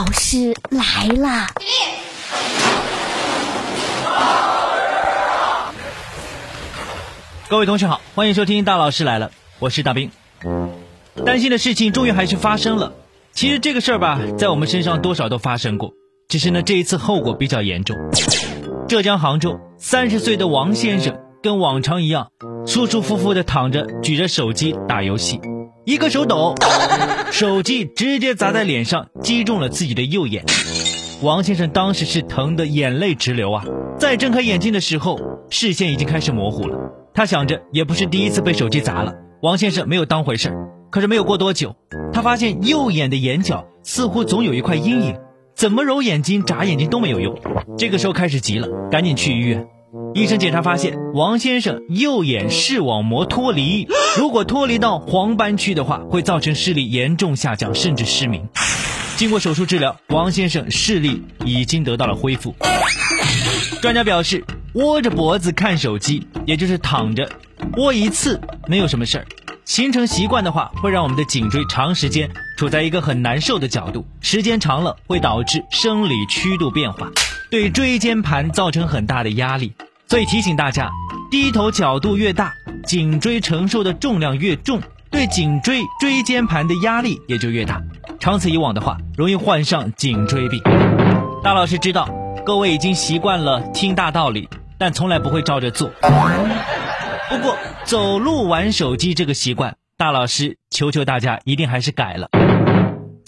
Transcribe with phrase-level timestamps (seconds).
[0.00, 1.46] 老师来啦
[7.50, 10.10] 各位同学好欢迎收听大老师来了我是大兵。
[11.26, 12.94] 担心的事情终于还是发生了
[13.34, 15.92] 其实这个事儿吧在我们身上多少都发生过
[16.28, 17.94] 只是呢这一次后果比较严重。
[18.88, 22.30] 浙江杭州三十岁的王先生跟往常一样
[22.66, 25.38] 舒舒服服的躺着举着手机打游戏。
[25.90, 26.54] 一个手抖，
[27.32, 30.44] 手机直接砸在脸上，击中了自己的右眼。
[31.20, 33.64] 王先生当时是疼得眼泪直流啊！
[33.98, 35.18] 再睁开眼睛的时候，
[35.50, 36.78] 视线已经开始模糊了。
[37.12, 40.52] 他想着也不是第一次被手机砸了，王先生没有当回事。
[40.92, 41.74] 可是没有过多久，
[42.12, 45.16] 他发现右眼的眼角似乎总有一块阴影，
[45.56, 47.36] 怎么揉眼睛、眨眼睛都没有用。
[47.76, 49.66] 这个时候开始急了，赶紧去医院。
[50.14, 58.48] 医生检查发现，王先生右眼视网膜脱离，如果脱离到黄斑区的话，会造成视力严重下降，甚至失明。
[59.16, 62.54] 经过手术治疗，王先生视力已经得到了恢复。
[63.82, 67.28] 专家表示，窝着脖子看手机，也就是躺着，
[67.76, 69.26] 窝一次没有什么事儿。
[69.64, 77.08] 形成习惯的话，会让我们的颈椎长时间处在一个很难受的角度，时间长了会导致生理曲度变化，
[77.50, 79.72] 对椎间盘造成很大的压力。
[80.06, 80.88] 所以提醒大家，
[81.30, 82.52] 低头角度越大，
[82.84, 87.82] 颈椎承受的重量越重，对颈椎椎间盘的压力也就越大。
[88.20, 90.60] 长此以往的话，容易患上颈椎病。
[91.42, 92.08] 大老师知道
[92.44, 95.90] 各位已经习惯了听大道理，但从来不会照着做。
[97.28, 102.28] 不过走路玩手机这个习惯，大老师求求大家一定还是改了。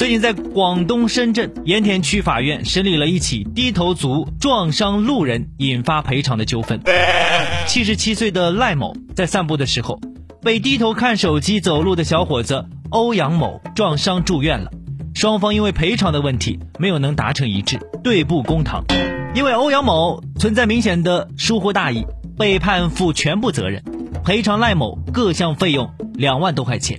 [0.02, 6.80] 最近在广东深圳盐田区法院审理了一起低头族撞伤路人引发赔偿的纠纷。
[7.68, 10.00] 七十七岁的赖某在散步的时候，
[10.42, 14.72] 被低头看手机走路的小伙子欧阳某撞伤住院了。
[15.14, 18.82] 双方因为赔偿的问题没有能达成一致，对簿公堂。
[19.36, 22.04] 因为欧阳某存在明显的疏忽大意，
[22.36, 23.80] 被判负全部责任，
[24.24, 26.98] 赔偿赖某各项费用两万多块钱。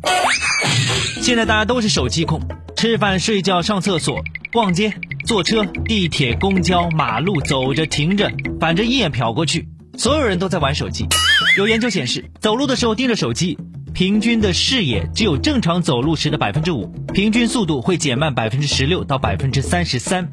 [1.21, 2.39] 现在大家都是手机控，
[2.83, 4.21] 吃饭、睡觉、上厕所、
[4.51, 4.93] 逛街、
[5.25, 8.29] 坐车、地铁、公交、马路，走着、停着，
[8.59, 11.07] 反正一眼瞟过去，所有人都在玩手机。
[11.57, 13.57] 有研究显示，走路的时候盯着手机。
[13.93, 20.29] 平均的视野只有正常走路时的百分之五，平均速度会减慢百分之十六到百分之三十三。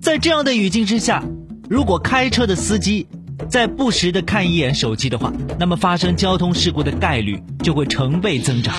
[0.00, 1.24] 在这样的语境之下，
[1.68, 3.08] 如果开车的司机
[3.50, 8.72] 在不时的看一眼手机的话，那么发生交通事故的概率就会成倍增长。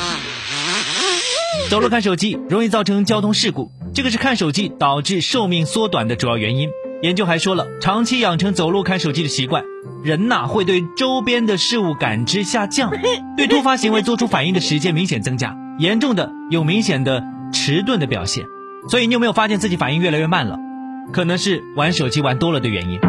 [1.70, 6.68] 走路看手机容易造成交通事故，这个是看手机导致寿命缩短的主要原因。
[7.04, 9.64] 研究还说了，长期养成走路看手机的习惯。
[10.04, 12.92] 人呐会对周边的事物感知下降，
[13.38, 18.48] 对突发行为做出反应的时间明显增加，严重的有明显的迟钝的表现。
[18.90, 20.58] 所以你有没有发现自己反应越来越慢了？
[21.14, 23.00] 可能是玩手机玩多了的原因。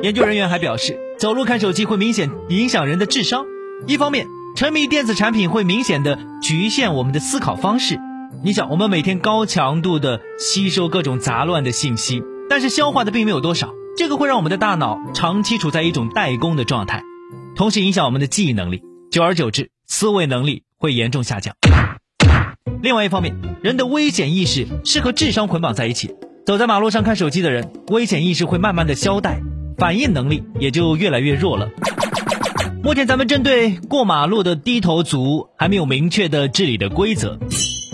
[0.00, 3.44] 研究人员还表示，走路看手机会明显影响人的智商。
[3.86, 4.26] 一方面，
[4.58, 8.00] 沉迷电子产品会明显的局限我们的思考方式。
[8.42, 13.72] 你想，我们每天高强度的吸收各种杂乱的信息，但是消化的并没有多少。
[13.96, 17.04] 这个会让我们的大脑长期处在一种怠工的状态，
[17.54, 18.82] 同时影响我们的记忆能力，
[19.12, 21.54] 久而久之，思维能力会严重下降。
[22.82, 26.16] 另外一方面，人的危险意识是和智商捆绑在一起。
[26.44, 29.36] 走在马路上看手机的人，危险意识会慢慢的消怠，
[29.76, 31.70] 反应能力也就越来越弱了。
[32.88, 37.38] 目前咱们针对过马路的低头族还没有明确的治理的规则，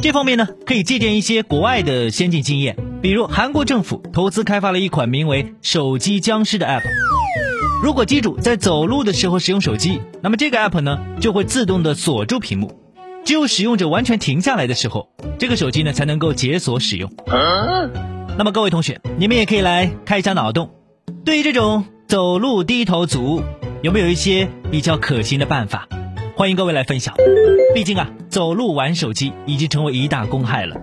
[0.00, 2.76] 这方面呢，可以借鉴一些国外的先进经验。
[3.02, 6.84] 比如韩国政府投资开发了一款名为“手机僵尸”的 App，
[7.82, 12.78] 如果机主在走路的时候使用手机，那么这个 App 呢就会自动的锁住屏幕，
[13.24, 15.08] 只有使用者完全停下来的时候，
[15.40, 17.10] 这个手机呢才能够解锁使用。
[18.38, 20.70] 那么各位同学，你们也可以来开一下脑洞，
[21.24, 23.42] 对于这种走路低头族，
[23.84, 25.86] 有没有一些比较可行的办法？
[26.34, 27.14] 欢迎各位来分享。
[27.74, 30.74] 毕竟啊，走路玩手机已经成为一大公害了。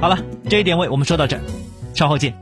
[0.00, 0.18] 好了，
[0.50, 1.42] 这一点位我们说到这儿，
[1.94, 2.34] 稍后见。